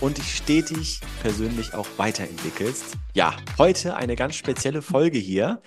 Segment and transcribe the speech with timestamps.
[0.00, 2.96] und dich stetig persönlich auch weiterentwickelst?
[3.14, 5.62] Ja, heute eine ganz spezielle Folge hier,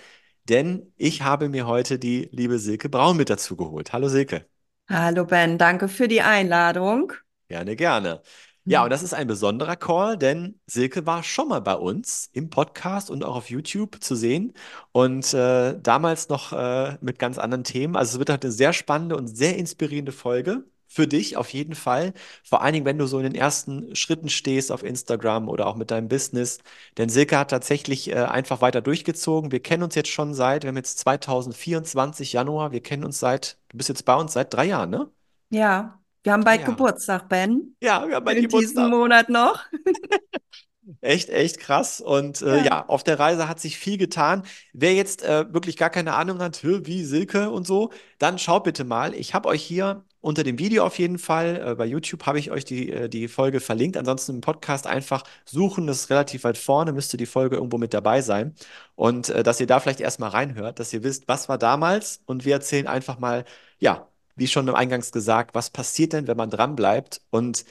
[0.48, 3.92] denn ich habe mir heute die liebe Silke Braun mit dazu geholt.
[3.92, 4.46] Hallo Silke.
[4.88, 7.12] Hallo Ben, danke für die Einladung.
[7.48, 8.22] Gerne, gerne.
[8.64, 12.50] Ja, und das ist ein besonderer Call, denn Silke war schon mal bei uns im
[12.50, 14.52] Podcast und auch auf YouTube zu sehen
[14.92, 17.96] und äh, damals noch äh, mit ganz anderen Themen.
[17.96, 21.76] Also es wird halt eine sehr spannende und sehr inspirierende Folge für dich auf jeden
[21.76, 22.12] Fall.
[22.42, 25.76] Vor allen Dingen, wenn du so in den ersten Schritten stehst auf Instagram oder auch
[25.76, 26.58] mit deinem Business.
[26.98, 29.52] Denn Silke hat tatsächlich äh, einfach weiter durchgezogen.
[29.52, 33.58] Wir kennen uns jetzt schon seit, wir haben jetzt 2024 Januar, wir kennen uns seit,
[33.68, 35.08] du bist jetzt bei uns seit drei Jahren, ne?
[35.50, 37.76] Ja, wir haben bald Geburtstag, Ben.
[37.80, 38.84] Ja, wir haben bald in Geburtstag.
[38.84, 39.64] In diesem Monat noch.
[41.02, 42.00] Echt, echt krass.
[42.00, 42.64] Und äh, ja.
[42.64, 42.88] ja.
[42.88, 44.42] auf der Reise hat sich viel getan.
[44.72, 48.82] Wer jetzt äh, wirklich gar keine Ahnung hat, wie Silke und so, dann schaut bitte
[48.84, 49.14] mal.
[49.14, 52.50] Ich habe euch hier unter dem Video auf jeden Fall, äh, bei YouTube habe ich
[52.50, 53.96] euch die, äh, die Folge verlinkt.
[53.96, 57.94] Ansonsten im Podcast einfach suchen, das ist relativ weit vorne, müsste die Folge irgendwo mit
[57.94, 58.54] dabei sein.
[58.96, 62.22] Und äh, dass ihr da vielleicht erstmal reinhört, dass ihr wisst, was war damals.
[62.26, 63.44] Und wir erzählen einfach mal,
[63.78, 67.22] ja, wie schon im Eingangs gesagt, was passiert denn, wenn man dranbleibt.
[67.30, 67.64] Und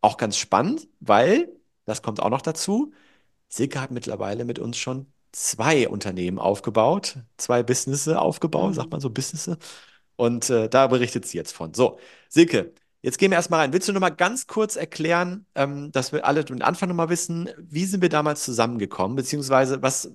[0.00, 1.48] auch ganz spannend, weil
[1.86, 2.92] das kommt auch noch dazu.
[3.48, 8.74] Silke hat mittlerweile mit uns schon zwei Unternehmen aufgebaut, zwei Businesses aufgebaut, mhm.
[8.74, 9.56] sagt man so Businesses.
[10.16, 11.74] Und äh, da berichtet sie jetzt von.
[11.74, 11.98] So,
[12.28, 13.72] Silke, jetzt gehen wir erstmal rein.
[13.72, 17.08] Willst du noch mal ganz kurz erklären, ähm, dass wir alle den Anfang noch mal
[17.08, 20.12] wissen, wie sind wir damals zusammengekommen, beziehungsweise was,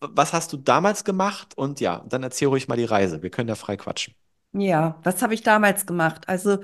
[0.00, 1.56] was hast du damals gemacht?
[1.56, 3.22] Und ja, dann erzähl ruhig mal die Reise.
[3.22, 4.14] Wir können da frei quatschen.
[4.52, 6.28] Ja, was habe ich damals gemacht?
[6.28, 6.58] Also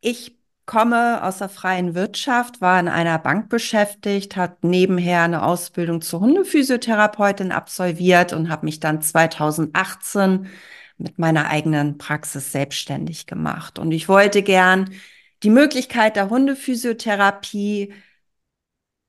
[0.00, 6.02] ich komme aus der freien Wirtschaft, war in einer Bank beschäftigt, hat nebenher eine Ausbildung
[6.02, 10.48] zur Hundephysiotherapeutin absolviert und habe mich dann 2018
[10.98, 13.78] mit meiner eigenen Praxis selbstständig gemacht.
[13.78, 14.90] Und ich wollte gern
[15.42, 17.94] die Möglichkeit der Hundephysiotherapie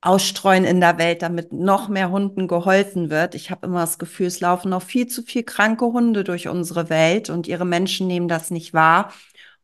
[0.00, 3.34] ausstreuen in der Welt, damit noch mehr Hunden geholfen wird.
[3.34, 6.88] Ich habe immer das Gefühl, es laufen noch viel zu viel kranke Hunde durch unsere
[6.88, 9.12] Welt und ihre Menschen nehmen das nicht wahr.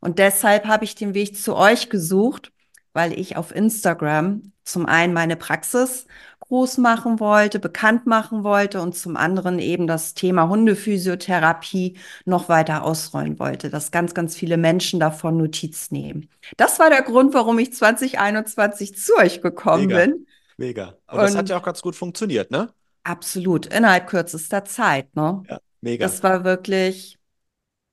[0.01, 2.53] Und deshalb habe ich den Weg zu euch gesucht,
[2.93, 6.07] weil ich auf Instagram zum einen meine Praxis
[6.49, 12.85] groß machen wollte, bekannt machen wollte und zum anderen eben das Thema Hundephysiotherapie noch weiter
[12.85, 16.29] ausrollen wollte, dass ganz, ganz viele Menschen davon Notiz nehmen.
[16.57, 19.99] Das war der Grund, warum ich 2021 zu euch gekommen Mega.
[19.99, 20.27] bin.
[20.57, 20.95] Mega.
[21.09, 22.71] Und, und das hat ja auch ganz gut funktioniert, ne?
[23.03, 25.43] Absolut, innerhalb kürzester Zeit, ne?
[25.49, 26.05] Ja, mega.
[26.05, 27.19] Das war wirklich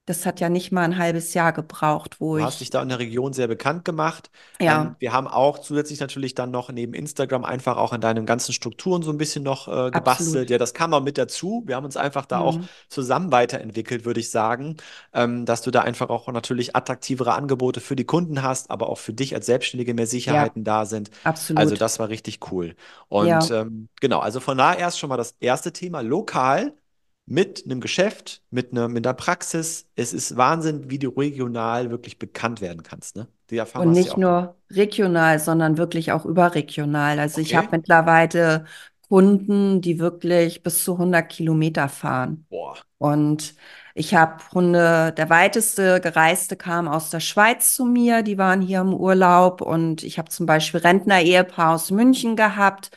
[0.05, 2.45] das hat ja nicht mal ein halbes Jahr gebraucht, wo du ich.
[2.45, 4.29] hast dich da in der Region sehr bekannt gemacht.
[4.59, 4.81] Ja.
[4.81, 8.51] Ähm, wir haben auch zusätzlich natürlich dann noch neben Instagram einfach auch an deinen ganzen
[8.51, 10.27] Strukturen so ein bisschen noch äh, gebastelt.
[10.27, 10.49] Absolut.
[10.49, 11.63] Ja, das kam auch mit dazu.
[11.65, 12.43] Wir haben uns einfach da mhm.
[12.43, 12.59] auch
[12.89, 14.75] zusammen weiterentwickelt, würde ich sagen,
[15.13, 18.97] ähm, dass du da einfach auch natürlich attraktivere Angebote für die Kunden hast, aber auch
[18.97, 20.79] für dich als Selbstständige mehr Sicherheiten ja.
[20.79, 21.11] da sind.
[21.23, 21.59] Absolut.
[21.59, 22.75] Also das war richtig cool.
[23.07, 23.39] Und ja.
[23.51, 26.73] ähm, genau, also von da erst schon mal das erste Thema lokal
[27.25, 29.87] mit einem Geschäft, mit einer, mit einer Praxis.
[29.95, 33.15] Es ist Wahnsinn, wie du regional wirklich bekannt werden kannst.
[33.15, 33.27] Ne?
[33.49, 37.19] Die Erfahrung Und nicht nur regional, sondern wirklich auch überregional.
[37.19, 37.49] Also okay.
[37.49, 38.65] ich habe mittlerweile
[39.07, 42.45] Kunden, die wirklich bis zu 100 Kilometer fahren.
[42.49, 42.77] Boah.
[42.97, 43.55] Und
[43.95, 48.81] ich habe Hunde, der weiteste gereiste kam aus der Schweiz zu mir, die waren hier
[48.81, 52.89] im Urlaub und ich habe zum Beispiel Rentner-Ehepaar aus München gehabt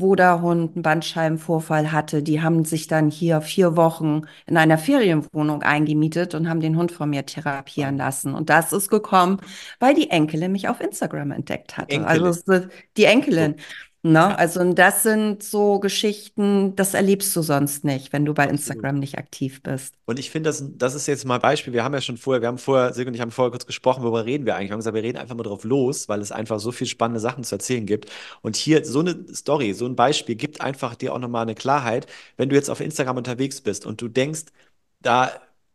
[0.00, 2.22] wo der Hund einen Bandscheibenvorfall hatte.
[2.22, 6.92] Die haben sich dann hier vier Wochen in einer Ferienwohnung eingemietet und haben den Hund
[6.92, 8.34] von mir therapieren lassen.
[8.34, 9.40] Und das ist gekommen,
[9.78, 11.94] weil die Enkelin mich auf Instagram entdeckt hatte.
[11.94, 12.24] Enkelin.
[12.24, 12.66] Also
[12.96, 13.56] die Enkelin.
[13.58, 13.64] So.
[14.02, 14.38] Ne?
[14.38, 18.60] Also das sind so Geschichten, das erlebst du sonst nicht, wenn du bei Absolut.
[18.60, 19.94] Instagram nicht aktiv bist.
[20.06, 21.74] Und ich finde, das, das ist jetzt mal ein Beispiel.
[21.74, 24.02] Wir haben ja schon vorher, wir haben vorher, Silke und ich haben vorher kurz gesprochen,
[24.02, 24.70] worüber reden wir eigentlich?
[24.70, 27.20] Wir haben gesagt, wir reden einfach mal drauf los, weil es einfach so viele spannende
[27.20, 28.10] Sachen zu erzählen gibt.
[28.40, 32.06] Und hier so eine Story, so ein Beispiel gibt einfach dir auch nochmal eine Klarheit,
[32.38, 34.44] wenn du jetzt auf Instagram unterwegs bist und du denkst,
[35.00, 35.30] da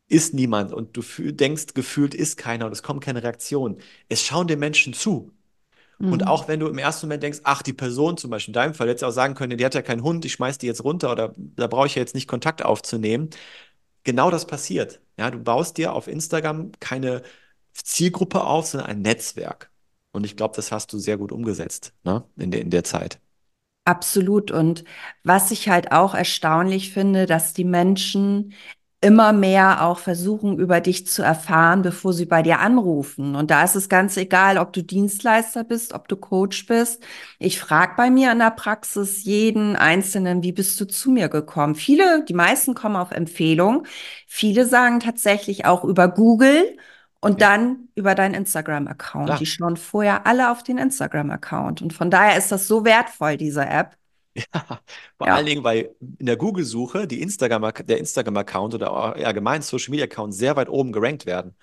[0.08, 3.78] ist niemand und du denkst, gefühlt ist keiner und es kommt keine Reaktion.
[4.10, 5.32] Es schauen dir Menschen zu.
[6.00, 6.28] Und mhm.
[6.28, 8.90] auch wenn du im ersten Moment denkst, ach, die Person zum Beispiel in deinem Fall,
[8.90, 11.34] hätte auch sagen können, die hat ja keinen Hund, ich schmeiß die jetzt runter oder
[11.38, 13.30] da brauche ich ja jetzt nicht Kontakt aufzunehmen.
[14.04, 15.02] Genau das passiert.
[15.18, 17.24] Ja, du baust dir auf Instagram keine
[17.74, 19.72] Zielgruppe auf, sondern ein Netzwerk.
[20.12, 22.24] Und ich glaube, das hast du sehr gut umgesetzt ne?
[22.38, 23.20] in, der, in der Zeit.
[23.86, 24.50] Absolut.
[24.52, 24.84] Und
[25.24, 28.54] was ich halt auch erstaunlich finde, dass die Menschen
[29.06, 33.36] immer mehr auch versuchen, über dich zu erfahren, bevor sie bei dir anrufen.
[33.36, 37.04] Und da ist es ganz egal, ob du Dienstleister bist, ob du Coach bist.
[37.38, 41.76] Ich frage bei mir in der Praxis jeden Einzelnen, wie bist du zu mir gekommen?
[41.76, 43.86] Viele, die meisten kommen auf Empfehlung.
[44.26, 46.76] Viele sagen tatsächlich auch über Google
[47.22, 47.50] und ja.
[47.50, 49.40] dann über deinen Instagram-Account.
[49.40, 51.84] Die schauen vorher alle auf den Instagram-Account.
[51.84, 53.98] Und von daher ist das so wertvoll, diese App.
[54.54, 54.82] Ja,
[55.18, 55.36] vor ja.
[55.36, 60.68] allen Dingen, weil in der Google-Suche die Instagram, der Instagram-Account oder allgemein Social-Media-Account sehr weit
[60.70, 61.56] oben gerankt werden.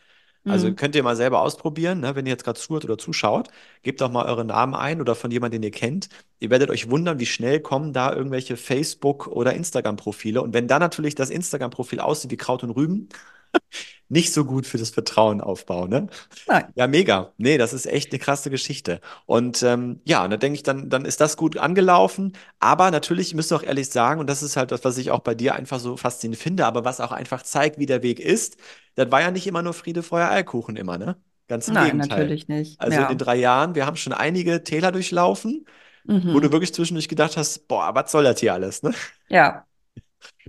[0.45, 0.77] Also mhm.
[0.77, 2.17] könnt ihr mal selber ausprobieren, ne?
[2.17, 3.49] wenn ihr jetzt gerade zuhört oder zuschaut,
[3.83, 6.09] gebt doch mal euren Namen ein oder von jemandem, den ihr kennt.
[6.41, 10.43] Ihr werdet euch wundern, wie schnell kommen da irgendwelche Facebook- oder Instagram-Profile.
[10.43, 13.09] Und wenn dann natürlich das Instagram-Profil aussieht wie Kraut und Rüben,
[14.09, 16.07] nicht so gut für das Vertrauen aufbauen, ne?
[16.47, 16.67] Nein.
[16.75, 17.33] Ja, mega.
[17.39, 19.01] Nee, das ist echt eine krasse Geschichte.
[19.25, 22.35] Und ähm, ja, da denke ich, dann, dann ist das gut angelaufen.
[22.61, 25.21] Aber natürlich müsst ihr auch ehrlich sagen, und das ist halt das, was ich auch
[25.21, 28.59] bei dir einfach so faszinierend finde, aber was auch einfach zeigt, wie der Weg ist,
[28.97, 31.17] das war ja nicht immer nur Friede, Feuer, Eierkuchen immer, ne?
[31.49, 32.19] Ganz im Nein, Gegenteil.
[32.19, 32.81] natürlich nicht.
[32.81, 33.03] Also ja.
[33.05, 35.67] in den drei Jahren, wir haben schon einige Täler durchlaufen,
[36.05, 36.35] mhm.
[36.35, 38.93] wo du wirklich zwischendurch gedacht hast, boah, was soll das hier alles, ne?
[39.29, 39.67] Ja,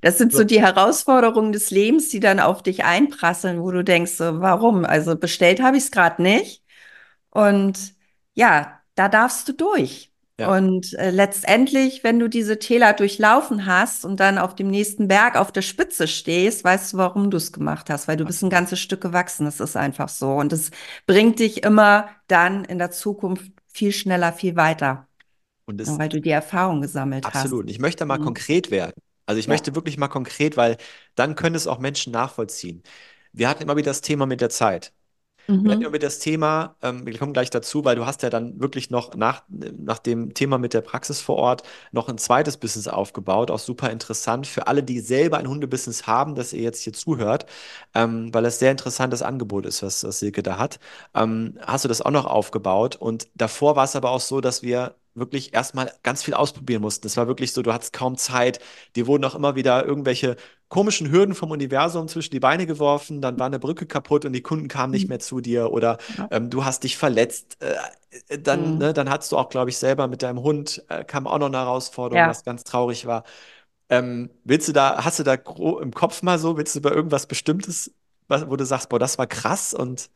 [0.01, 4.13] das sind so die Herausforderungen des Lebens, die dann auf dich einprasseln, wo du denkst,
[4.13, 4.85] so, warum?
[4.85, 6.63] Also bestellt habe ich es gerade nicht.
[7.29, 7.93] Und
[8.33, 10.11] ja, da darfst du durch.
[10.39, 10.55] Ja.
[10.55, 15.35] Und äh, letztendlich, wenn du diese Täler durchlaufen hast und dann auf dem nächsten Berg
[15.35, 18.49] auf der Spitze stehst, weißt du, warum du es gemacht hast, weil du bist ein
[18.49, 19.45] ganzes Stück gewachsen.
[19.45, 20.31] Das ist einfach so.
[20.33, 20.71] Und es
[21.05, 25.07] bringt dich immer dann in der Zukunft viel schneller, viel weiter.
[25.65, 27.35] Und das, weil du die Erfahrung gesammelt absolut.
[27.35, 27.45] hast.
[27.45, 27.69] Absolut.
[27.69, 28.25] Ich möchte mal mhm.
[28.25, 28.93] konkret werden.
[29.25, 29.51] Also ich ja.
[29.51, 30.77] möchte wirklich mal konkret, weil
[31.15, 32.83] dann können es auch Menschen nachvollziehen.
[33.31, 34.93] Wir hatten immer wieder das Thema mit der Zeit.
[35.47, 35.65] Mhm.
[35.65, 38.59] Wir hatten über das Thema, ähm, wir kommen gleich dazu, weil du hast ja dann
[38.61, 42.87] wirklich noch nach, nach dem Thema mit der Praxis vor Ort noch ein zweites Business
[42.87, 46.93] aufgebaut, auch super interessant für alle, die selber ein Hundebusiness haben, dass ihr jetzt hier
[46.93, 47.45] zuhört,
[47.93, 50.79] ähm, weil es sehr interessantes Angebot ist, was, was Silke da hat.
[51.13, 54.63] Ähm, hast du das auch noch aufgebaut und davor war es aber auch so, dass
[54.63, 57.07] wir wirklich erstmal ganz viel ausprobieren mussten.
[57.07, 58.59] Es war wirklich so, du hattest kaum Zeit.
[58.95, 60.37] Dir wurden auch immer wieder irgendwelche
[60.73, 64.41] komischen Hürden vom Universum zwischen die Beine geworfen, dann war eine Brücke kaputt und die
[64.41, 65.09] Kunden kamen nicht mhm.
[65.09, 65.99] mehr zu dir oder
[66.31, 67.57] ähm, du hast dich verletzt.
[67.59, 68.77] Äh, dann, mhm.
[68.79, 71.45] ne, dann hattest du auch, glaube ich, selber mit deinem Hund, äh, kam auch noch
[71.45, 72.27] eine Herausforderung, ja.
[72.27, 73.23] was ganz traurig war.
[73.89, 77.27] Ähm, willst du da, hast du da im Kopf mal so, willst du über irgendwas
[77.27, 77.93] Bestimmtes,
[78.27, 80.09] wo du sagst, boah, das war krass und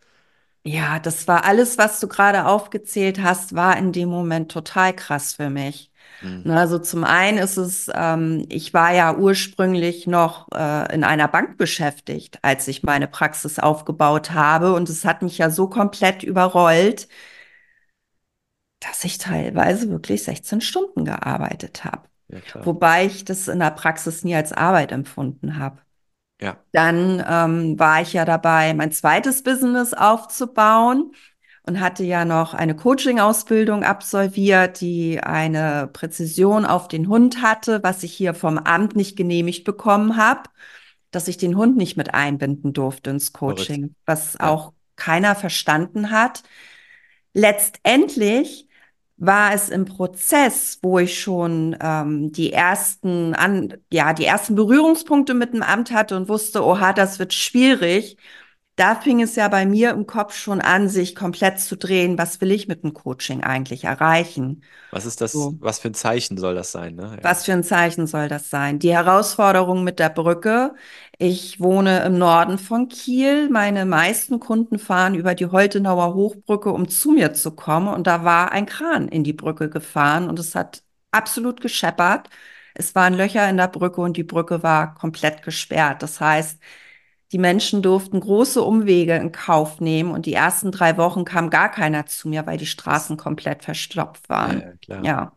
[0.68, 5.34] ja, das war alles, was du gerade aufgezählt hast, war in dem Moment total krass
[5.34, 5.92] für mich.
[6.22, 6.50] Mhm.
[6.52, 11.58] Also zum einen ist es, ähm, ich war ja ursprünglich noch äh, in einer Bank
[11.58, 14.74] beschäftigt, als ich meine Praxis aufgebaut habe.
[14.74, 17.08] Und es hat mich ja so komplett überrollt,
[18.80, 22.10] dass ich teilweise wirklich 16 Stunden gearbeitet habe.
[22.28, 25.80] Ja, Wobei ich das in der Praxis nie als Arbeit empfunden habe.
[26.40, 26.58] Ja.
[26.72, 31.14] Dann ähm, war ich ja dabei, mein zweites Business aufzubauen
[31.64, 38.04] und hatte ja noch eine Coaching-Ausbildung absolviert, die eine Präzision auf den Hund hatte, was
[38.04, 40.44] ich hier vom Amt nicht genehmigt bekommen habe,
[41.12, 44.48] dass ich den Hund nicht mit einbinden durfte ins Coaching, was ja.
[44.48, 46.44] auch keiner verstanden hat.
[47.34, 48.67] Letztendlich
[49.18, 55.34] war es im Prozess, wo ich schon ähm, die ersten an, ja, die ersten Berührungspunkte
[55.34, 58.18] mit dem Amt hatte und wusste, oha, das wird schwierig.
[58.76, 62.20] Da fing es ja bei mir im Kopf schon an, sich komplett zu drehen.
[62.20, 64.64] Was will ich mit dem Coaching eigentlich erreichen?
[64.92, 65.56] Was ist das, so.
[65.60, 66.94] was für ein Zeichen soll das sein?
[66.94, 67.18] Ne?
[67.18, 67.24] Ja.
[67.24, 68.78] Was für ein Zeichen soll das sein?
[68.78, 70.76] Die Herausforderung mit der Brücke.
[71.20, 73.50] Ich wohne im Norden von Kiel.
[73.50, 77.88] Meine meisten Kunden fahren über die Holtenauer Hochbrücke, um zu mir zu kommen.
[77.88, 82.30] Und da war ein Kran in die Brücke gefahren und es hat absolut gescheppert.
[82.76, 86.04] Es waren Löcher in der Brücke und die Brücke war komplett gesperrt.
[86.04, 86.60] Das heißt,
[87.32, 91.72] die Menschen durften große Umwege in Kauf nehmen und die ersten drei Wochen kam gar
[91.72, 94.62] keiner zu mir, weil die Straßen komplett verstopft waren.
[94.62, 95.04] Ja, klar.
[95.04, 95.32] ja.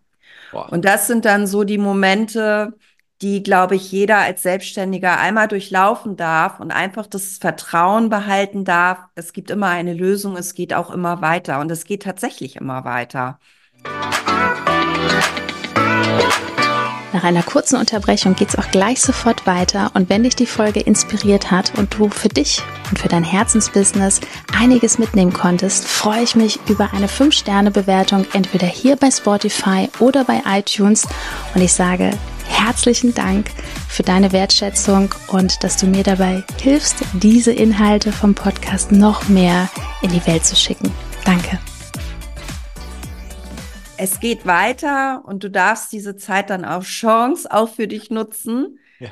[0.53, 2.75] Und das sind dann so die Momente,
[3.23, 8.99] die, glaube ich, jeder als Selbstständiger einmal durchlaufen darf und einfach das Vertrauen behalten darf.
[9.15, 12.85] Es gibt immer eine Lösung, es geht auch immer weiter und es geht tatsächlich immer
[12.85, 13.39] weiter.
[17.13, 20.81] Nach einer kurzen Unterbrechung geht es auch gleich sofort weiter und wenn dich die Folge
[20.81, 24.21] inspiriert hat und du für dich und für dein Herzensbusiness
[24.57, 30.41] einiges mitnehmen konntest, freue ich mich über eine 5-Sterne-Bewertung entweder hier bei Spotify oder bei
[30.47, 31.07] iTunes
[31.55, 32.13] und ich sage
[32.51, 33.51] herzlichen Dank
[33.89, 39.71] für deine Wertschätzung und dass du mir dabei hilfst, diese Inhalte vom Podcast noch mehr
[40.03, 40.91] in die Welt zu schicken.
[41.25, 41.59] Danke.
[44.03, 48.79] es geht weiter und du darfst diese Zeit dann auf Chance auch für dich nutzen.
[48.99, 49.11] Ja.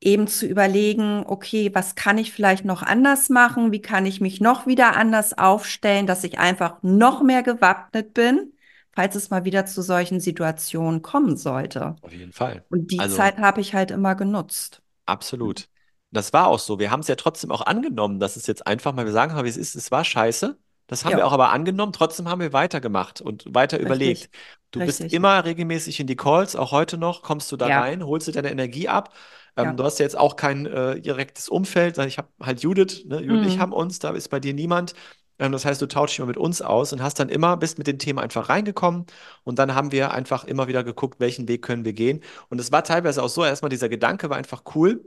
[0.00, 3.70] Eben zu überlegen, okay, was kann ich vielleicht noch anders machen?
[3.70, 8.53] Wie kann ich mich noch wieder anders aufstellen, dass ich einfach noch mehr gewappnet bin,
[8.94, 11.96] falls es mal wieder zu solchen Situationen kommen sollte.
[12.02, 12.64] Auf jeden Fall.
[12.70, 14.82] Und die Also Zeit habe ich halt immer genutzt.
[15.06, 15.68] absolut.
[16.10, 16.78] Das war auch so.
[16.78, 19.44] Wir haben es ja trotzdem auch angenommen, dass es jetzt einfach mal, wir sagen mal,
[19.44, 20.58] wie es ist, es war scheiße.
[20.86, 24.28] Das haben wir Ja, auch aber angenommen, trotzdem haben wir weitergemacht und weiter überlegt.
[24.28, 24.30] richtig,
[24.70, 25.12] Du bist richtig.
[25.12, 28.32] immer regelmäßig in die Calls, auch heute noch, kommst du da Ja, rein, holst dir
[28.32, 29.14] deine Energie ab.
[29.56, 29.76] Ähm, ja.
[29.76, 33.20] du hast ja jetzt auch kein äh, direktes Umfeld, ich habe halt Judith, ne?
[33.20, 33.72] Judith und ich haben Mhm.
[33.72, 34.94] uns, da ist bei dir niemand.
[35.38, 37.78] Ähm, das heißt, du tauschst dich immer mit uns aus und hast dann immer, bist
[37.78, 39.06] mit den Themen einfach reingekommen
[39.44, 42.22] und dann haben wir einfach immer wieder geguckt, welchen Weg können wir gehen.
[42.48, 45.04] Und es war teilweise auch so, erstmal dieser Gedanke war einfach cool.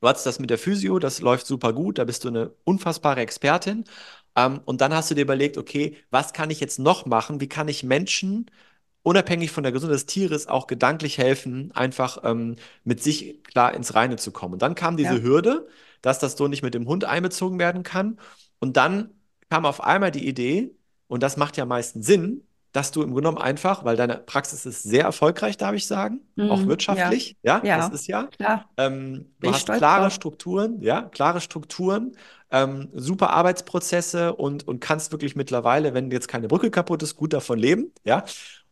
[0.00, 3.20] Du hattest das mit der Physio, das läuft super gut, da bist du eine unfassbare
[3.20, 3.84] Expertin.
[4.36, 7.40] Ähm, und dann hast du dir überlegt, okay, was kann ich jetzt noch machen?
[7.40, 8.50] Wie kann ich Menschen,
[9.02, 13.94] unabhängig von der Gesundheit des Tieres, auch gedanklich helfen, einfach ähm, mit sich klar ins
[13.94, 14.54] Reine zu kommen?
[14.54, 15.66] Und dann kam diese Ja, Hürde,
[16.02, 18.18] dass das so nicht mit dem Hund einbezogen werden kann.
[18.58, 19.10] Und dann
[19.50, 20.74] kam auf einmal die Idee,
[21.08, 24.66] und das macht ja meistens Sinn, dass du im Grunde genommen einfach, weil deine Praxis
[24.66, 26.62] ist sehr erfolgreich, darf ich sagen, auch Mhm.
[26.62, 28.24] Ja, wirtschaftlich, ja, das ja, ist ja.
[28.24, 28.68] klar.
[28.76, 30.12] Ähm, du hast klare drauf.
[30.12, 32.16] Strukturen, ja, klare Strukturen,
[32.50, 37.32] ähm, super Arbeitsprozesse und, und kannst wirklich mittlerweile, wenn jetzt keine Brücke kaputt ist, gut
[37.32, 38.24] davon leben, ja.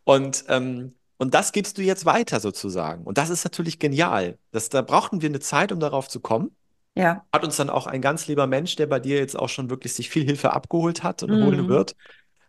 [0.03, 3.05] Und, ähm, und das gibst du jetzt weiter sozusagen.
[3.05, 4.37] Und das ist natürlich genial.
[4.51, 6.55] Das, da brauchten wir eine Zeit, um darauf zu kommen.
[6.97, 7.25] Ja.
[7.33, 9.93] Hat uns dann auch ein ganz lieber Mensch, der bei dir jetzt auch schon wirklich
[9.93, 11.67] sich viel Hilfe abgeholt hat und holen Mhm.
[11.69, 11.95] wird,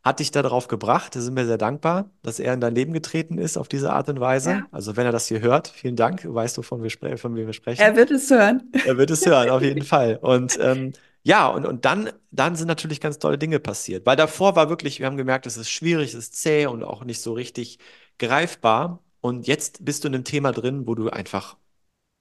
[0.04, 1.16] hat dich darauf gebracht.
[1.16, 4.08] Da sind wir sehr dankbar, dass er in dein Leben getreten ist auf diese Art
[4.08, 4.50] und Weise.
[4.50, 4.66] Ja.
[4.70, 6.22] Also wenn er das hier hört, vielen Dank.
[6.22, 7.82] Du weißt, wovon wir, spre von wem wir sprechen.
[7.82, 8.70] Er wird es hören.
[8.84, 10.18] Er wird es hören, auf jeden Fall.
[10.22, 10.92] Und ähm,
[11.24, 14.06] ja, und, und dann, dann sind natürlich ganz tolle Dinge passiert.
[14.06, 17.02] Weil davor war wirklich, wir haben gemerkt, es ist schwierig, es ist zäh und auch
[17.04, 17.78] nicht so richtig
[18.20, 19.02] greifbar.
[19.20, 21.56] Und jetzt bist du in einem Thema drin, wo du einfach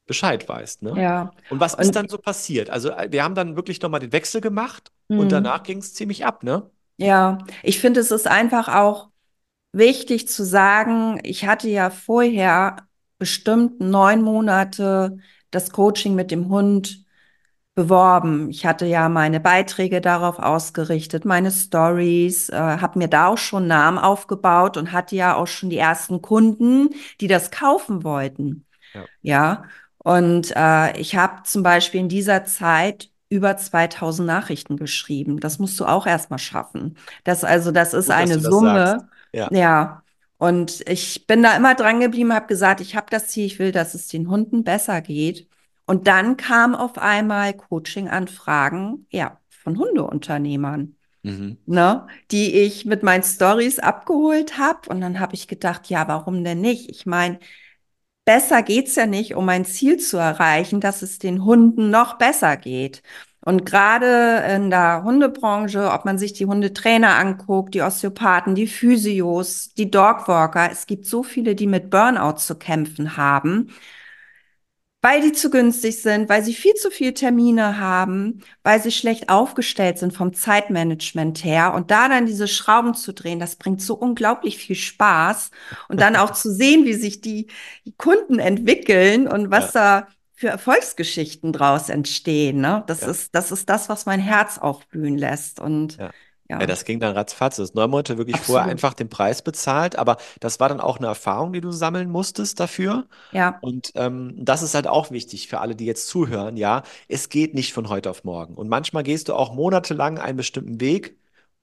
[0.06, 1.02] Bescheid weißt, ne?
[1.02, 1.32] Ja.
[1.50, 2.70] Und was ist Und dann so passiert?
[2.70, 5.30] Also, äh, wir haben dann wirklich nochmal den Wechsel gemacht und mhm.
[5.30, 6.70] danach ging es ziemlich ab, ne?
[6.98, 9.10] Ja, ich finde, es ist einfach auch
[9.74, 15.18] wichtig zu sagen, ich hatte ja vorher bestimmt neun Monate
[15.52, 17.06] das Coaching mit dem Hund
[17.76, 18.50] beworben.
[18.50, 23.68] Ich hatte ja meine Beiträge darauf ausgerichtet, meine Stories, äh, habe mir da auch schon
[23.68, 28.66] Namen aufgebaut und hatte ja auch schon die ersten Kunden, die das kaufen wollten.
[28.94, 29.06] Ja.
[29.22, 29.64] Ja,
[30.06, 35.40] und äh, ich habe zum Beispiel in dieser Zeit über 2000 Nachrichten geschrieben.
[35.40, 36.98] Das musst du auch erstmal schaffen.
[37.24, 38.40] Das also, das ist Gut, eine.
[38.40, 39.10] Summe.
[39.34, 39.50] Ja.
[39.52, 40.04] Ja.
[40.38, 43.72] Und ich bin da immer dran geblieben, habe gesagt, ich habe das Ziel, ich will,
[43.72, 45.50] dass es den Hunden besser geht.
[45.86, 51.58] Und dann kam auf einmal Coaching-Anfragen, ja, von Hundeunternehmern, Mhm.
[51.66, 54.90] ne, die ich mit meinen Stories abgeholt habe.
[54.90, 56.90] Und dann habe ich gedacht, ja, warum denn nicht?
[56.92, 57.40] Ich meine,
[58.26, 62.58] besser geht's ja nicht, um ein Ziel zu erreichen, dass es den Hunden noch besser
[62.58, 63.04] geht.
[63.42, 69.74] Und gerade in der Hundebranche, ob man sich die Hundetrainer anguckt, die Osteopathen, die Physios,
[69.76, 73.70] die Dogwalker, es gibt so viele, die mit Burnout zu kämpfen haben,
[75.06, 79.30] weil die zu günstig sind, weil sie viel zu viel Termine haben, weil sie schlecht
[79.30, 81.76] aufgestellt sind vom Zeitmanagement her.
[81.76, 85.52] Und da dann diese Schrauben zu drehen, das bringt so unglaublich viel Spaß.
[85.90, 87.46] Und dann auch zu sehen, wie sich die
[88.00, 90.02] Kunden entwickeln und was Ja.
[90.02, 92.60] da für Erfolgsgeschichten draus entstehen.
[92.60, 92.84] Ne?
[92.88, 93.10] Das Ja.
[93.10, 95.60] ist, das ist das, was mein Herz aufblühen lässt.
[95.60, 96.10] Und Ja.
[96.50, 97.58] Ja, Ja, das ging dann ratzfatz.
[97.58, 98.72] Du hast neun Monate wirklich vorher absolut.
[98.72, 102.60] einfach den Preis bezahlt, aber das war dann auch eine Erfahrung, die du sammeln musstest
[102.60, 103.08] dafür.
[103.32, 106.84] Ja, Und ähm, das ist halt auch wichtig für alle, die jetzt zuhören, ja.
[107.08, 108.56] Es geht nicht von heute auf morgen.
[108.56, 111.18] Und manchmal gehst du auch monatelang einen bestimmten Weg,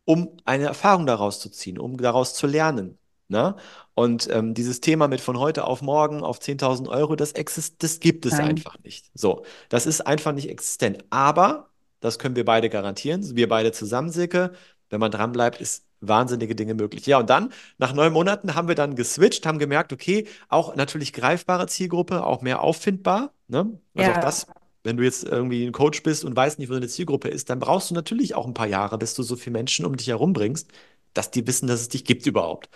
[0.05, 2.99] um eine Erfahrung daraus zu ziehen, um daraus zu lernen.
[3.29, 3.57] Ne?
[3.95, 8.01] Und ähm, dieses Thema mit von heute auf morgen auf 10.000 Euro, das, exist das
[8.01, 8.51] gibt es nein.
[8.51, 9.11] einfach nicht.
[9.15, 11.05] So, das ist einfach nicht existent.
[11.11, 11.71] Aber,
[12.03, 14.53] das können wir beide garantieren, wir beide zusammen, Silke,
[14.91, 17.07] wenn man dranbleibt, ist wahnsinnige Dinge möglich.
[17.07, 21.13] Ja, und dann, nach neun Monaten, haben wir dann geswitcht, haben gemerkt, okay, auch natürlich
[21.15, 23.33] greifbare Zielgruppe, auch mehr auffindbar.
[23.49, 23.79] Ne?
[23.97, 24.47] Also auch Ja, das,
[24.85, 27.61] wenn du jetzt irgendwie ein Coach bist und weißt nicht, wo deine Zielgruppe ist, dann
[27.61, 30.33] brauchst du natürlich auch ein paar Jahre, bis du so viele Menschen um dich herum
[30.35, 30.71] bringst,
[31.15, 32.69] dass die wissen, dass es dich gibt überhaupt.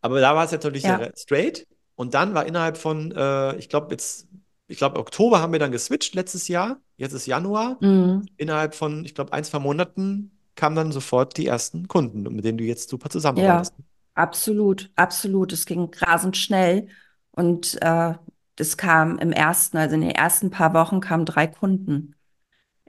[0.00, 1.66] Aber da war es natürlich ja, straight.
[1.96, 4.28] Und dann war innerhalb von, äh, ich glaube, jetzt,
[4.68, 6.80] ich glaube, Oktober haben wir dann geswitcht letztes Jahr.
[6.96, 7.78] Jetzt ist Januar.
[7.80, 8.26] mhm.
[8.36, 12.58] Innerhalb von, ich glaube, ein, zwei Monaten kamen dann sofort die ersten Kunden, mit denen
[12.58, 13.74] du jetzt super zusammenarbeitest.
[13.78, 13.84] Ja,
[14.14, 15.52] absolut, absolut.
[15.52, 16.88] Es ging rasend schnell
[17.32, 18.14] und äh,
[18.56, 22.14] das kam im ersten, also in den ersten paar Wochen kamen drei Kunden.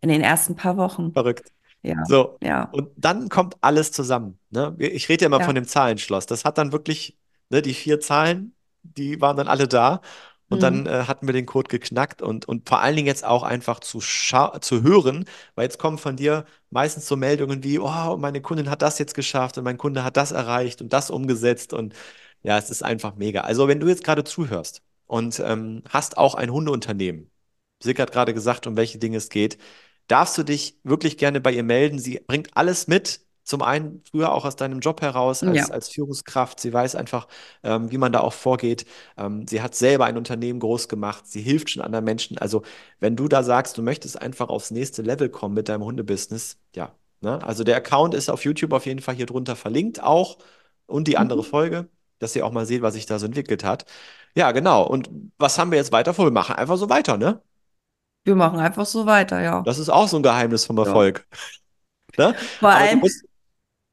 [0.02, 1.14] In den ersten paar Wochen.
[1.14, 1.52] Verrückt.
[1.82, 4.40] Ja, So, ja, und dann kommt alles zusammen.
[4.50, 4.76] Ne?
[4.80, 5.62] Ich rede ja immer von ja.
[5.62, 6.26] dem Zahlenschloss.
[6.26, 7.18] Das hat dann wirklich,
[7.50, 10.02] ne, die vier Zahlen, die waren dann alle da.
[10.50, 10.88] Und dann Mhm.
[10.88, 14.00] äh, hatten wir den Code geknackt und, und vor allen Dingen jetzt auch einfach zu,
[14.00, 15.26] zu hören,
[15.56, 19.14] weil jetzt kommen von dir meistens so Meldungen wie, oh, meine Kundin hat das jetzt
[19.14, 21.94] geschafft und mein Kunde hat das erreicht und das umgesetzt und
[22.44, 23.42] ja, es ist einfach mega.
[23.42, 27.30] Also wenn du jetzt gerade zuhörst und ähm, hast auch ein Hundeunternehmen,
[27.82, 29.58] Silke hat gerade gesagt, um welche Dinge es geht,
[30.08, 32.00] darfst du dich wirklich gerne bei ihr melden.
[32.00, 33.22] Sie bringt alles mit.
[33.50, 35.74] Zum einen früher auch aus deinem Job heraus als, Ja.
[35.74, 36.60] als Führungskraft.
[36.60, 37.28] Sie weiß einfach,
[37.64, 38.86] ähm, wie man da auch vorgeht.
[39.18, 41.26] Ähm, sie hat selber ein Unternehmen groß gemacht.
[41.28, 42.38] Sie hilft schon anderen Menschen.
[42.38, 42.62] Also,
[43.00, 46.96] wenn du da sagst, du möchtest einfach aufs nächste Level kommen mit deinem Hundebusiness, ja.
[47.22, 47.44] Ne?
[47.44, 50.38] Also, der Account ist auf YouTube auf jeden Fall hier drunter verlinkt auch
[50.86, 51.46] und die andere Mhm.
[51.46, 51.90] Folge,
[52.20, 53.86] dass ihr auch mal seht, was sich da so entwickelt hat.
[54.36, 54.84] Ja, genau.
[54.88, 56.26] Und was haben wir jetzt weiter vor?
[56.26, 57.42] Wir machen einfach so weiter, ne?
[58.26, 59.62] Wir machen einfach so weiter, ja.
[59.64, 60.84] Das ist auch so ein Geheimnis vom Ja.
[60.86, 61.28] Erfolg.
[62.18, 62.36] Ne?
[62.60, 63.24] Vor allem, musst,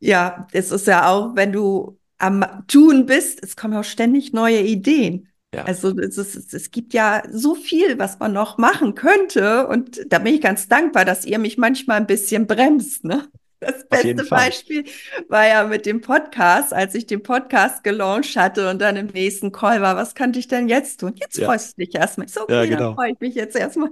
[0.01, 4.33] ja, es ist ja auch, wenn du am Tun bist, es kommen ja auch ständig
[4.33, 5.29] neue Ideen.
[5.55, 9.67] ja, Also es, ist, es, gibt ja so viel, was man noch machen könnte.
[9.67, 13.29] Und da bin ich ganz dankbar, dass ihr mich manchmal ein bisschen bremst, ne?
[13.59, 14.25] Das beste.
[14.25, 14.85] Beispiel
[15.29, 19.51] war ja mit dem Podcast, als ich den Podcast gelauncht hatte und dann im nächsten
[19.51, 21.15] Call war, was könnte ich denn jetzt tun?
[21.17, 22.29] Jetzt Ja, freust du dich erstmal.
[22.29, 22.95] So, ja, okay, dann genau.
[22.95, 23.91] freue ich mich jetzt erstmal.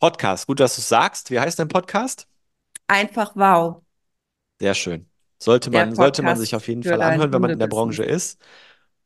[0.00, 1.30] Podcast, gut, dass du es sagst.
[1.30, 2.26] Wie heißt dein Podcast?
[2.86, 3.82] Einfach wow,
[4.58, 5.06] Sehr schön.
[5.44, 8.40] Sollte man, sollte man sich auf jeden Fall anhören, wenn man in der Branche ist.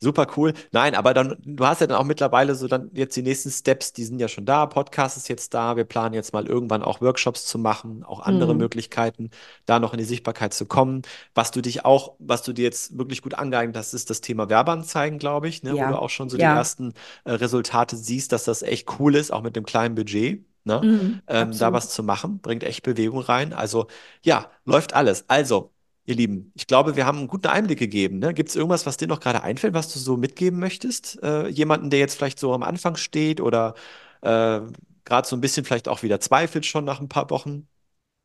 [0.01, 0.53] Super cool.
[0.71, 3.93] Nein, aber dann, du hast ja dann auch mittlerweile so dann jetzt die nächsten Steps,
[3.93, 4.67] die sind ja schon da.
[4.67, 5.77] Podcast ist jetzt da.
[5.77, 8.57] Wir planen jetzt mal irgendwann auch Workshops zu machen, auch andere Mhm.
[8.57, 9.31] Möglichkeiten,
[9.67, 11.03] da noch in die Sichtbarkeit zu kommen.
[11.35, 14.49] Was du dich auch, was du dir jetzt wirklich gut angeeignet hast, ist das Thema
[14.49, 17.97] Werbeanzeigen, glaube ich, ne, wo du Ja, auch schon so die ja, ersten äh, Resultate
[17.97, 20.45] siehst, dass das echt cool ist, auch mit dem kleinen Budget.
[20.65, 20.87] Ne?
[20.87, 23.53] mhm, Ähm, da was zu machen, bringt echt Bewegung rein.
[23.53, 23.87] Also
[24.23, 25.25] ja, läuft alles.
[25.29, 25.73] Also,
[26.09, 28.19] Ihr Lieben, ich glaube, wir haben einen guten Einblick gegeben.
[28.19, 28.33] Ne?
[28.33, 31.23] Gibt es irgendwas, was dir noch gerade einfällt, was du so mitgeben möchtest?
[31.23, 33.75] Äh, jemanden, der jetzt vielleicht so am Anfang steht oder
[34.23, 34.61] äh,
[35.05, 37.69] gerade so ein bisschen vielleicht auch wieder zweifelt schon nach ein paar Wochen?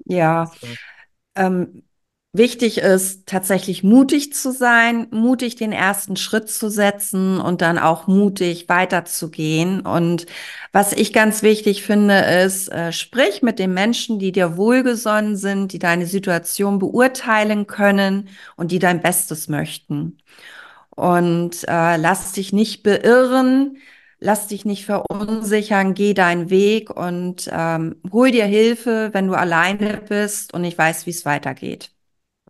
[0.05, 0.75] Ja, äh,
[1.35, 1.83] ähm,
[2.33, 8.07] wichtig ist tatsächlich mutig zu sein, mutig den ersten Schritt zu setzen und dann auch
[8.07, 9.81] mutig weiterzugehen.
[9.81, 10.25] Und
[10.71, 15.73] was ich ganz wichtig finde, ist, äh, sprich mit den Menschen, die dir wohlgesonnen sind,
[15.73, 20.17] die deine Situation beurteilen können und die dein Bestes möchten.
[20.91, 23.77] Und äh, lass dich nicht beirren,
[24.19, 30.01] lass dich nicht verunsichern, geh deinen Weg und ähm, hol dir Hilfe, wenn du alleine
[30.07, 31.92] bist und nicht weißt, wie es weitergeht.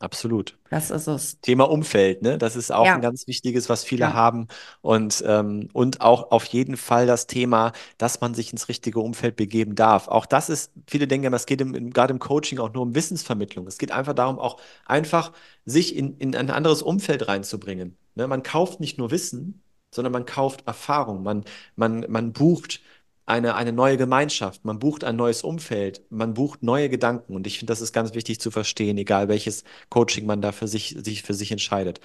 [0.04, 0.58] Absolut.
[0.70, 1.40] Das ist es.
[1.42, 2.38] Thema Umfeld, ne?
[2.38, 4.48] Das ist auch ein Ja, ganz wichtiges, was viele ja, haben.
[4.82, 9.36] Und, ähm, und auch auf jeden Fall das Thema, dass man sich ins richtige Umfeld
[9.36, 10.08] begeben darf.
[10.08, 12.84] Auch das ist, viele denken immer, es geht im, im, gerade im Coaching auch nur
[12.84, 13.68] um Wissensvermittlung.
[13.68, 15.34] Es geht einfach darum, auch einfach
[15.66, 17.98] sich in, in ein anderes Umfeld reinzubringen.
[18.16, 18.28] Ne?
[18.28, 19.62] Man kauft nicht nur Wissen,
[19.92, 21.24] sondern man kauft Erfahrung.
[21.24, 21.44] Man,
[21.76, 22.82] man, man bucht
[23.26, 27.36] eine, eine neue Gemeinschaft, man bucht ein neues Umfeld, man bucht neue Gedanken.
[27.36, 30.68] Und ich finde, das ist ganz wichtig zu verstehen, egal welches Coaching man da für
[30.68, 32.00] sich, sich für sich entscheidet.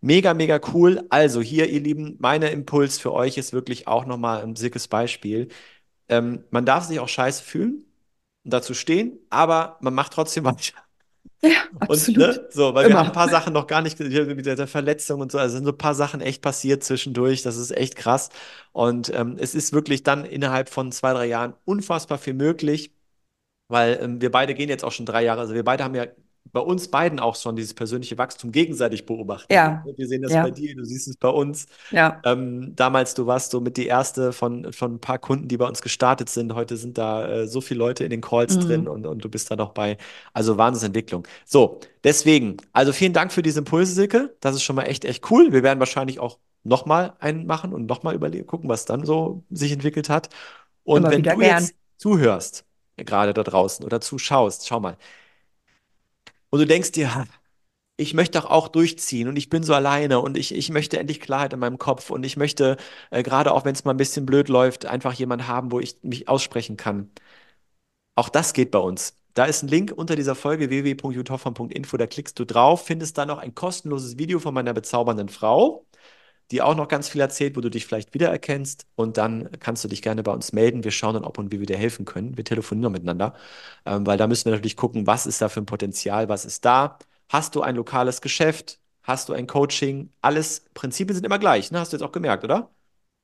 [0.00, 1.06] Mega, mega cool.
[1.10, 5.48] Also hier, ihr Lieben, mein Impuls für euch ist wirklich auch nochmal ein sickes Beispiel.
[6.08, 7.84] Ähm, man darf sich auch scheiße fühlen
[8.44, 10.85] und dazu stehen, aber man macht trotzdem weiter.
[11.42, 12.16] Ja, Und absolut.
[12.16, 13.12] ne, so, weil wir haben ein Immer.
[13.12, 15.94] paar Sachen noch gar nicht, mit der Verletzung und so, also sind so ein paar
[15.94, 18.30] Sachen echt passiert zwischendurch, das ist echt krass.
[18.72, 22.92] Und ähm, es ist wirklich dann innerhalb von zwei, drei Jahren unfassbar viel möglich.
[23.68, 26.06] Weil ähm, wir beide gehen jetzt auch schon drei Jahre, also wir beide haben ja
[26.52, 29.52] bei uns beiden auch schon dieses persönliche Wachstum gegenseitig beobachten.
[29.52, 31.66] Ja, Wir sehen das bei ja, dir, du siehst es bei uns.
[31.90, 32.20] ja.
[32.24, 35.66] Ähm, damals, du warst so mit die erste von, von ein paar Kunden, die bei
[35.66, 36.54] uns gestartet sind.
[36.54, 38.88] Heute sind da äh, so viele Leute in den Calls drin Mhm.
[38.88, 39.96] und, und du bist da noch bei.
[40.32, 41.26] Also Wahnsinnsentwicklung.
[41.44, 44.34] So, deswegen, also vielen Dank für diese Impulse, Silke.
[44.40, 45.52] Das ist schon mal echt, echt cool.
[45.52, 49.72] Wir werden wahrscheinlich auch nochmal einen machen und nochmal überlegen, gucken, was dann so sich
[49.72, 50.28] entwickelt hat.
[50.84, 51.70] Und Immer wenn du gern.
[51.70, 52.64] jetzt zuhörst,
[52.96, 54.96] gerade da draußen oder zuschaust, schau mal,
[56.56, 57.26] und du denkst dir,
[57.98, 61.20] ich möchte doch auch durchziehen und ich bin so alleine und ich, ich möchte endlich
[61.20, 62.78] Klarheit in meinem Kopf und ich möchte,
[63.10, 65.98] äh, gerade auch wenn es mal ein bisschen blöd läuft, einfach jemanden haben, wo ich
[66.02, 67.10] mich aussprechen kann.
[68.14, 69.16] Auch das geht bei uns.
[69.34, 73.38] Da ist ein Link unter dieser Folge www.juthoffmann.info, da klickst du drauf, findest da noch
[73.38, 75.85] ein kostenloses Video von meiner bezaubernden Frau,
[76.50, 79.88] die auch noch ganz viel erzählt, wo du dich vielleicht wiedererkennst und dann kannst du
[79.88, 80.84] dich gerne bei uns melden.
[80.84, 82.36] Wir schauen dann, ob und wie wir dir helfen können.
[82.36, 83.34] Wir telefonieren miteinander,
[83.84, 86.64] ähm, weil da müssen wir natürlich gucken, was ist da für ein Potenzial, was ist
[86.64, 86.98] da.
[87.28, 88.80] Hast du ein lokales Geschäft?
[89.02, 90.12] Hast du ein Coaching?
[90.20, 91.80] Alles Prinzipien sind immer gleich, ne?
[91.80, 92.70] Hast du jetzt auch gemerkt, oder?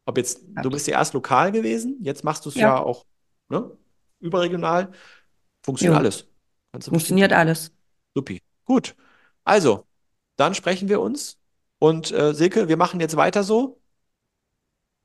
[0.07, 3.07] Ob jetzt, du bist ja erst lokal gewesen, jetzt machst du es ja Ja, auch,
[3.49, 3.77] ne?
[4.21, 4.93] Überregional.
[5.65, 6.27] Funktioniert jo, alles.
[6.89, 7.73] Funktioniert alles.
[8.15, 8.43] Supi.
[8.65, 8.95] Gut.
[9.45, 9.87] Also,
[10.37, 11.39] dann sprechen wir uns.
[11.83, 13.81] Und äh, Silke, wir machen jetzt weiter so.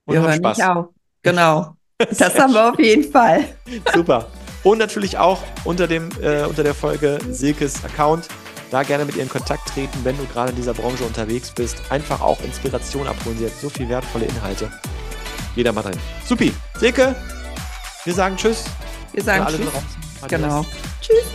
[0.06, 0.60] Und wir hören Spaß.
[1.24, 1.74] Genau.
[2.20, 3.46] Das haben wir auf jeden Fall.
[3.92, 4.28] Super.
[4.62, 8.28] Und natürlich auch unter, dem, äh, unter der Folge Silkes Account.
[8.70, 11.82] Da gerne mit ihr in Kontakt treten, wenn du gerade in dieser Branche unterwegs bist.
[11.90, 13.40] Einfach auch Inspiration abholen.
[13.40, 14.72] Sie hat so viele wertvolle Inhalte.
[15.56, 16.00] Jeder mal drin.
[16.24, 16.54] Supi.
[16.76, 17.16] Silke,
[18.04, 18.66] wir sagen Tschüss.
[19.13, 19.68] Wir sagen Tschüss.
[20.28, 20.63] Genau.
[21.02, 21.26] Tschüss.